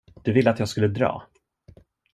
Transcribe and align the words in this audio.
Du 0.23 0.31
ville 0.33 0.49
att 0.49 0.59
jag 0.59 0.69
skulle 0.69 0.87
dra. 0.87 1.27